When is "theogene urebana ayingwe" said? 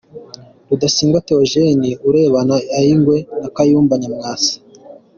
1.27-3.17